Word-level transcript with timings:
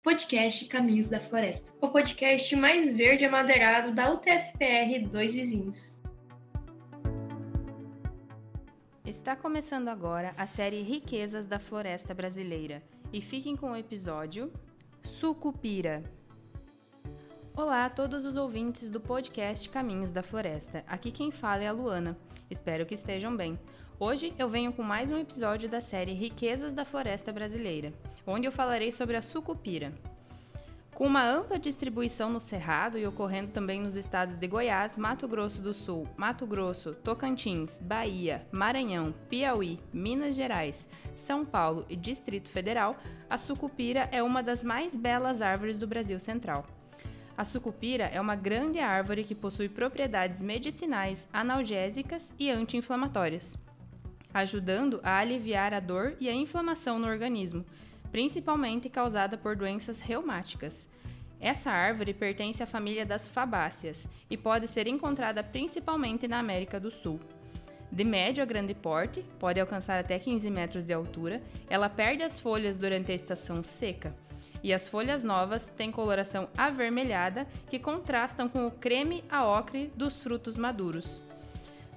Podcast 0.00 0.64
Caminhos 0.66 1.08
da 1.08 1.18
Floresta, 1.18 1.72
o 1.80 1.88
podcast 1.88 2.54
mais 2.54 2.96
verde 2.96 3.24
amadeirado 3.24 3.92
da 3.92 4.12
UTFPR 4.12 5.04
Dois 5.10 5.34
Vizinhos. 5.34 6.00
Está 9.04 9.34
começando 9.34 9.88
agora 9.88 10.34
a 10.38 10.46
série 10.46 10.82
Riquezas 10.82 11.46
da 11.46 11.58
Floresta 11.58 12.14
Brasileira 12.14 12.80
e 13.12 13.20
fiquem 13.20 13.56
com 13.56 13.72
o 13.72 13.76
episódio 13.76 14.52
Sucupira. 15.02 16.04
Olá 17.56 17.86
a 17.86 17.90
todos 17.90 18.24
os 18.24 18.36
ouvintes 18.36 18.90
do 18.90 19.00
podcast 19.00 19.68
Caminhos 19.68 20.12
da 20.12 20.22
Floresta. 20.22 20.84
Aqui 20.86 21.10
quem 21.10 21.32
fala 21.32 21.64
é 21.64 21.66
a 21.66 21.72
Luana. 21.72 22.16
Espero 22.48 22.86
que 22.86 22.94
estejam 22.94 23.36
bem. 23.36 23.58
Hoje 24.00 24.32
eu 24.38 24.48
venho 24.48 24.72
com 24.72 24.84
mais 24.84 25.10
um 25.10 25.18
episódio 25.18 25.68
da 25.68 25.80
série 25.80 26.12
Riquezas 26.12 26.72
da 26.72 26.84
Floresta 26.84 27.32
Brasileira, 27.32 27.92
onde 28.24 28.46
eu 28.46 28.52
falarei 28.52 28.92
sobre 28.92 29.16
a 29.16 29.22
sucupira. 29.22 29.92
Com 30.94 31.04
uma 31.04 31.28
ampla 31.28 31.58
distribuição 31.58 32.30
no 32.30 32.38
Cerrado 32.38 32.96
e 32.96 33.04
ocorrendo 33.04 33.50
também 33.50 33.80
nos 33.80 33.96
estados 33.96 34.36
de 34.36 34.46
Goiás, 34.46 34.96
Mato 34.96 35.26
Grosso 35.26 35.60
do 35.60 35.74
Sul, 35.74 36.06
Mato 36.16 36.46
Grosso, 36.46 36.94
Tocantins, 36.94 37.80
Bahia, 37.80 38.46
Maranhão, 38.52 39.12
Piauí, 39.28 39.80
Minas 39.92 40.36
Gerais, 40.36 40.88
São 41.16 41.44
Paulo 41.44 41.84
e 41.88 41.96
Distrito 41.96 42.52
Federal, 42.52 42.96
a 43.28 43.36
sucupira 43.36 44.08
é 44.12 44.22
uma 44.22 44.44
das 44.44 44.62
mais 44.62 44.94
belas 44.94 45.42
árvores 45.42 45.76
do 45.76 45.88
Brasil 45.88 46.20
Central. 46.20 46.64
A 47.36 47.44
sucupira 47.44 48.04
é 48.04 48.20
uma 48.20 48.36
grande 48.36 48.78
árvore 48.78 49.24
que 49.24 49.34
possui 49.34 49.68
propriedades 49.68 50.40
medicinais, 50.40 51.28
analgésicas 51.32 52.32
e 52.38 52.48
anti-inflamatórias 52.48 53.58
ajudando 54.32 55.00
a 55.02 55.18
aliviar 55.18 55.72
a 55.72 55.80
dor 55.80 56.14
e 56.20 56.28
a 56.28 56.34
inflamação 56.34 56.98
no 56.98 57.06
organismo, 57.06 57.64
principalmente 58.10 58.88
causada 58.88 59.36
por 59.36 59.56
doenças 59.56 60.00
reumáticas. 60.00 60.88
Essa 61.40 61.70
árvore 61.70 62.12
pertence 62.12 62.62
à 62.62 62.66
família 62.66 63.06
das 63.06 63.28
fabáceas 63.28 64.08
e 64.28 64.36
pode 64.36 64.66
ser 64.66 64.88
encontrada 64.88 65.42
principalmente 65.42 66.26
na 66.26 66.38
América 66.38 66.80
do 66.80 66.90
Sul. 66.90 67.20
De 67.90 68.04
médio 68.04 68.42
a 68.42 68.46
grande 68.46 68.74
porte, 68.74 69.24
pode 69.38 69.58
alcançar 69.60 69.98
até 69.98 70.18
15 70.18 70.50
metros 70.50 70.84
de 70.84 70.92
altura, 70.92 71.40
ela 71.70 71.88
perde 71.88 72.22
as 72.22 72.38
folhas 72.38 72.76
durante 72.76 73.10
a 73.12 73.14
estação 73.14 73.62
seca. 73.62 74.14
E 74.62 74.74
as 74.74 74.88
folhas 74.88 75.22
novas 75.22 75.68
têm 75.76 75.90
coloração 75.90 76.48
avermelhada 76.56 77.46
que 77.70 77.78
contrastam 77.78 78.48
com 78.48 78.66
o 78.66 78.70
creme 78.70 79.24
a 79.30 79.46
ocre 79.46 79.90
dos 79.96 80.22
frutos 80.22 80.56
maduros. 80.56 81.22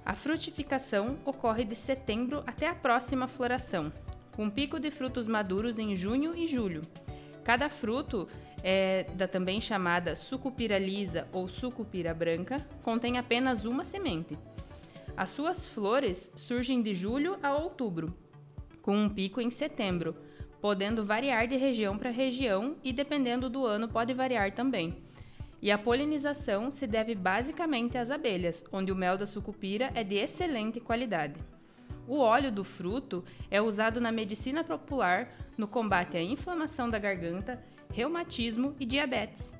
A 0.06 0.16
frutificação 0.16 1.18
ocorre 1.26 1.64
de 1.64 1.76
setembro 1.76 2.44
até 2.48 2.68
a 2.68 2.76
próxima 2.76 3.28
floração, 3.28 3.92
com 4.36 4.50
pico 4.50 4.80
de 4.80 4.90
frutos 4.90 5.28
maduros 5.28 5.78
em 5.78 5.96
junho 5.96 6.36
e 6.36 6.48
julho. 6.48 6.82
Cada 7.44 7.70
fruto, 7.70 8.28
é, 8.64 9.06
da 9.16 9.28
também 9.28 9.60
chamada 9.62 10.16
sucupira 10.16 10.78
lisa 10.78 11.28
ou 11.32 11.48
sucupira 11.48 12.14
branca, 12.14 12.58
contém 12.84 13.18
apenas 13.18 13.66
uma 13.66 13.84
semente. 13.84 14.38
As 15.16 15.30
suas 15.30 15.68
flores 15.68 16.32
surgem 16.36 16.82
de 16.82 16.94
julho 16.94 17.38
a 17.44 17.54
outubro, 17.54 18.16
com 18.82 18.96
um 18.96 19.10
pico 19.10 19.42
em 19.42 19.52
setembro, 19.52 20.16
podendo 20.60 21.04
variar 21.04 21.48
de 21.48 21.58
região 21.58 21.98
para 21.98 22.10
região 22.10 22.76
e, 22.84 22.94
dependendo 22.94 23.50
do 23.50 23.66
ano, 23.66 23.88
pode 23.88 24.14
variar 24.14 24.54
também. 24.54 25.04
E 25.62 25.72
a 25.72 25.78
polinização 25.78 26.72
se 26.72 26.88
deve 26.88 27.14
basicamente 27.14 27.98
às 27.98 28.10
abelhas, 28.10 28.66
onde 28.72 28.92
o 28.92 28.96
mel 28.96 29.18
da 29.18 29.28
sucupira 29.28 29.92
é 29.94 30.04
de 30.04 30.16
excelente 30.16 30.80
qualidade. 30.80 31.36
O 32.08 32.18
óleo 32.18 32.52
do 32.52 32.64
fruto 32.64 33.24
é 33.50 33.62
usado 33.62 34.02
na 34.02 34.12
medicina 34.12 34.64
popular 34.64 35.30
no 35.56 35.68
combate 35.68 36.18
à 36.18 36.22
inflamação 36.22 36.90
da 36.90 36.98
garganta, 36.98 37.62
reumatismo 37.94 38.76
e 38.80 38.86
diabetes. 38.86 39.56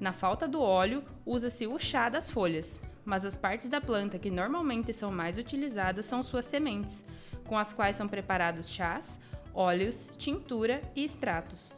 Na 0.00 0.12
falta 0.12 0.48
do 0.48 0.60
óleo, 0.60 1.04
usa-se 1.24 1.68
o 1.68 1.78
chá 1.78 2.08
das 2.08 2.28
folhas, 2.28 2.82
mas 3.04 3.24
as 3.24 3.38
partes 3.38 3.68
da 3.68 3.80
planta 3.80 4.18
que 4.18 4.30
normalmente 4.30 4.92
são 4.92 5.12
mais 5.12 5.38
utilizadas 5.38 6.04
são 6.04 6.22
suas 6.22 6.46
sementes, 6.46 7.04
com 7.46 7.56
as 7.56 7.72
quais 7.72 7.94
são 7.94 8.08
preparados 8.08 8.68
chás, 8.68 9.20
óleos, 9.54 10.10
tintura 10.18 10.82
e 10.96 11.04
extratos. 11.04 11.72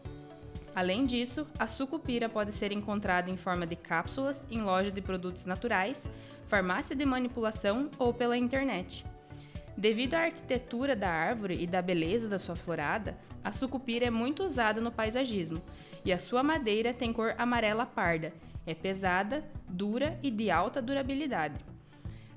Além 0.76 1.06
disso, 1.06 1.46
a 1.58 1.66
sucupira 1.66 2.28
pode 2.28 2.52
ser 2.52 2.70
encontrada 2.70 3.30
em 3.30 3.36
forma 3.38 3.66
de 3.66 3.74
cápsulas 3.74 4.46
em 4.50 4.60
loja 4.60 4.90
de 4.90 5.00
produtos 5.00 5.46
naturais, 5.46 6.10
farmácia 6.48 6.94
de 6.94 7.06
manipulação 7.06 7.90
ou 7.98 8.12
pela 8.12 8.36
internet. 8.36 9.02
Devido 9.74 10.12
à 10.12 10.24
arquitetura 10.24 10.94
da 10.94 11.08
árvore 11.08 11.56
e 11.58 11.66
da 11.66 11.80
beleza 11.80 12.28
da 12.28 12.38
sua 12.38 12.54
florada, 12.54 13.16
a 13.42 13.52
sucupira 13.52 14.04
é 14.04 14.10
muito 14.10 14.44
usada 14.44 14.78
no 14.78 14.92
paisagismo 14.92 15.62
e 16.04 16.12
a 16.12 16.18
sua 16.18 16.42
madeira 16.42 16.92
tem 16.92 17.10
cor 17.10 17.34
amarela 17.38 17.86
parda, 17.86 18.34
é 18.66 18.74
pesada, 18.74 19.42
dura 19.66 20.18
e 20.22 20.30
de 20.30 20.50
alta 20.50 20.82
durabilidade. 20.82 21.56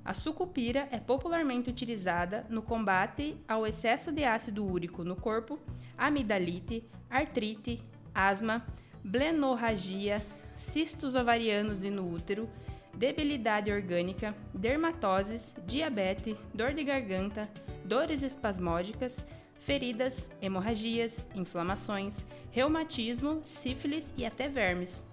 A 0.05 0.13
sucupira 0.13 0.87
é 0.91 0.97
popularmente 0.97 1.69
utilizada 1.69 2.45
no 2.49 2.61
combate 2.61 3.35
ao 3.49 3.67
excesso 3.67 4.13
de 4.13 4.23
ácido 4.23 4.65
úrico 4.65 5.03
no 5.03 5.17
corpo, 5.17 5.59
amidalite, 5.97 6.85
artrite, 7.09 7.83
asma, 8.27 8.65
blenorragia, 9.03 10.17
cistos 10.55 11.15
ovarianos 11.15 11.83
e 11.83 11.89
no 11.89 12.11
útero, 12.13 12.49
debilidade 12.93 13.71
orgânica, 13.71 14.35
dermatoses, 14.53 15.55
diabetes, 15.65 16.35
dor 16.53 16.73
de 16.73 16.83
garganta, 16.83 17.49
dores 17.85 18.23
espasmódicas, 18.23 19.25
feridas, 19.61 20.29
hemorragias, 20.41 21.27
inflamações, 21.33 22.25
reumatismo, 22.51 23.41
sífilis 23.45 24.13
e 24.17 24.25
até 24.25 24.49
vermes. 24.49 25.03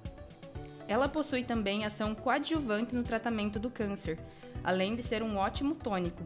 Ela 0.89 1.09
possui 1.09 1.45
também 1.45 1.85
ação 1.85 2.15
coadjuvante 2.15 2.95
no 2.95 3.03
tratamento 3.03 3.59
do 3.59 3.71
câncer, 3.71 4.19
além 4.65 4.97
de 4.97 5.03
ser 5.03 5.23
um 5.23 5.37
ótimo 5.37 5.75
tônico. 5.75 6.23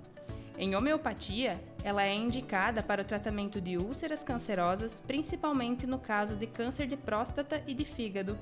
Em 0.63 0.77
homeopatia, 0.77 1.59
ela 1.83 2.07
é 2.07 2.15
indicada 2.15 2.83
para 2.83 3.01
o 3.01 3.05
tratamento 3.05 3.63
de 3.63 3.79
úlceras 3.79 4.23
cancerosas, 4.23 5.01
principalmente 5.01 5.87
no 5.87 5.99
caso 5.99 6.37
de 6.37 6.47
câncer 6.47 6.87
de 6.87 6.99
próstata 6.99 7.65
e 7.67 7.73
de 7.73 7.87
fígado, 7.87 8.39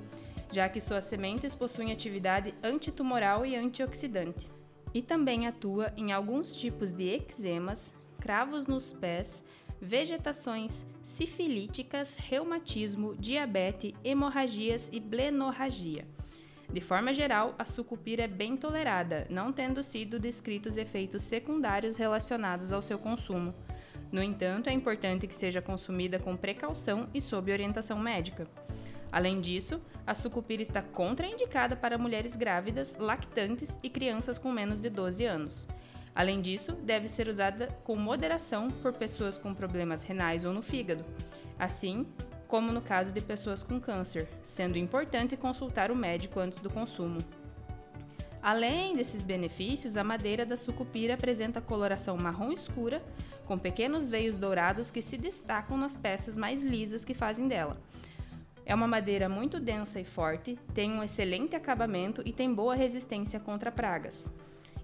já 0.50 0.68
que 0.68 0.80
suas 0.80 1.04
sementes 1.04 1.54
possuem 1.54 1.92
atividade 1.92 2.52
antitumoral 2.60 3.46
e 3.46 3.54
antioxidante. 3.54 4.50
E 4.92 5.00
também 5.00 5.46
atua 5.46 5.92
em 5.96 6.10
alguns 6.10 6.56
tipos 6.56 6.90
de 6.90 7.08
eczemas, 7.08 7.94
cravos 8.18 8.66
nos 8.66 8.92
pés, 8.92 9.44
vegetações 9.80 10.84
sifilíticas, 11.04 12.16
reumatismo, 12.16 13.14
diabetes, 13.14 13.94
hemorragias 14.02 14.90
e 14.92 14.98
blenorragia. 14.98 16.04
De 16.72 16.80
forma 16.80 17.14
geral, 17.14 17.54
a 17.58 17.64
sucupira 17.64 18.24
é 18.24 18.28
bem 18.28 18.56
tolerada, 18.56 19.26
não 19.30 19.52
tendo 19.52 19.82
sido 19.82 20.18
descritos 20.18 20.76
efeitos 20.76 21.22
secundários 21.22 21.96
relacionados 21.96 22.72
ao 22.72 22.82
seu 22.82 22.98
consumo. 22.98 23.54
No 24.12 24.22
entanto, 24.22 24.68
é 24.68 24.72
importante 24.72 25.26
que 25.26 25.34
seja 25.34 25.62
consumida 25.62 26.18
com 26.18 26.36
precaução 26.36 27.08
e 27.14 27.20
sob 27.20 27.50
orientação 27.52 27.98
médica. 27.98 28.46
Além 29.10 29.40
disso, 29.40 29.80
a 30.06 30.14
sucupira 30.14 30.60
está 30.60 30.82
contraindicada 30.82 31.74
para 31.74 31.96
mulheres 31.96 32.36
grávidas, 32.36 32.96
lactantes 32.98 33.78
e 33.82 33.88
crianças 33.88 34.38
com 34.38 34.52
menos 34.52 34.80
de 34.80 34.90
12 34.90 35.24
anos. 35.24 35.66
Além 36.14 36.42
disso, 36.42 36.72
deve 36.72 37.08
ser 37.08 37.28
usada 37.28 37.68
com 37.84 37.96
moderação 37.96 38.68
por 38.68 38.92
pessoas 38.92 39.38
com 39.38 39.54
problemas 39.54 40.02
renais 40.02 40.44
ou 40.44 40.52
no 40.52 40.60
fígado. 40.60 41.04
Assim, 41.58 42.06
como 42.48 42.72
no 42.72 42.80
caso 42.80 43.12
de 43.12 43.20
pessoas 43.20 43.62
com 43.62 43.78
câncer, 43.78 44.26
sendo 44.42 44.78
importante 44.78 45.36
consultar 45.36 45.90
o 45.90 45.96
médico 45.96 46.40
antes 46.40 46.58
do 46.60 46.70
consumo. 46.70 47.18
Além 48.42 48.96
desses 48.96 49.22
benefícios, 49.22 49.96
a 49.96 50.02
madeira 50.02 50.46
da 50.46 50.56
sucupira 50.56 51.14
apresenta 51.14 51.60
coloração 51.60 52.16
marrom 52.16 52.50
escura, 52.50 53.02
com 53.44 53.58
pequenos 53.58 54.08
veios 54.08 54.38
dourados 54.38 54.90
que 54.90 55.02
se 55.02 55.18
destacam 55.18 55.76
nas 55.76 55.96
peças 55.96 56.36
mais 56.36 56.62
lisas 56.62 57.04
que 57.04 57.14
fazem 57.14 57.46
dela. 57.46 57.76
É 58.64 58.74
uma 58.74 58.86
madeira 58.86 59.28
muito 59.28 59.60
densa 59.60 60.00
e 60.00 60.04
forte, 60.04 60.58
tem 60.74 60.92
um 60.92 61.02
excelente 61.02 61.56
acabamento 61.56 62.22
e 62.24 62.32
tem 62.32 62.52
boa 62.52 62.74
resistência 62.74 63.40
contra 63.40 63.72
pragas. 63.72 64.30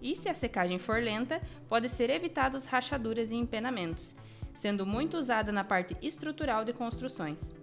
E 0.00 0.14
se 0.16 0.28
a 0.28 0.34
secagem 0.34 0.78
for 0.78 1.02
lenta, 1.02 1.40
pode 1.68 1.88
ser 1.88 2.10
evitados 2.10 2.66
rachaduras 2.66 3.30
e 3.30 3.36
empenamentos, 3.36 4.14
sendo 4.54 4.86
muito 4.86 5.16
usada 5.16 5.50
na 5.50 5.64
parte 5.64 5.96
estrutural 6.00 6.64
de 6.64 6.72
construções. 6.72 7.54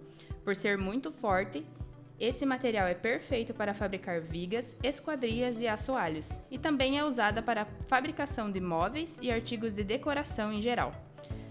Por 0.44 0.54
ser 0.54 0.76
muito 0.76 1.10
forte, 1.10 1.64
esse 2.20 2.46
material 2.46 2.86
é 2.86 2.94
perfeito 2.94 3.52
para 3.52 3.74
fabricar 3.74 4.20
vigas, 4.20 4.76
esquadrias 4.82 5.60
e 5.60 5.66
assoalhos, 5.66 6.38
e 6.50 6.58
também 6.58 6.98
é 6.98 7.04
usada 7.04 7.42
para 7.42 7.66
fabricação 7.88 8.50
de 8.50 8.60
móveis 8.60 9.18
e 9.20 9.32
artigos 9.32 9.72
de 9.72 9.82
decoração 9.82 10.52
em 10.52 10.62
geral. 10.62 10.92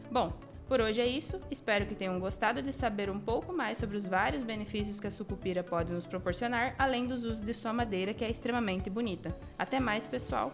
Bom, 0.10 0.32
por 0.72 0.80
hoje 0.80 1.02
é 1.02 1.06
isso, 1.06 1.42
espero 1.52 1.86
que 1.86 1.94
tenham 1.94 2.18
gostado 2.18 2.62
de 2.62 2.72
saber 2.72 3.10
um 3.10 3.20
pouco 3.20 3.52
mais 3.52 3.78
sobre 3.78 3.98
os 3.98 4.08
vários 4.08 4.44
benefícios 4.44 5.02
que 5.02 5.08
a 5.08 5.12
sucupira 5.12 5.62
pode 5.62 5.92
nos 5.92 6.06
proporcionar, 6.06 6.76
além 6.80 7.06
dos 7.06 7.26
usos 7.26 7.44
de 7.44 7.54
sua 7.54 7.74
madeira, 7.74 8.14
que 8.14 8.24
é 8.24 8.32
extremamente 8.32 8.90
bonita. 8.90 9.38
Até 9.58 9.82
mais, 9.82 10.08
pessoal! 10.08 10.54